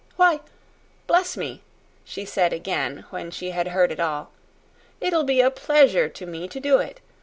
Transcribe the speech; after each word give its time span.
"Why, 0.15 0.39
bless 1.05 1.37
me!" 1.37 1.61
she 2.03 2.25
said 2.25 2.53
again 2.53 3.05
when 3.11 3.29
she 3.29 3.51
had 3.51 3.67
heard 3.67 3.91
it 3.91 3.99
all; 3.99 4.31
"it'll 4.99 5.23
be 5.25 5.41
a 5.41 5.51
pleasure 5.51 6.09
to 6.09 6.25
me 6.25 6.47
to 6.47 6.59
do 6.59 6.79
it. 6.79 6.99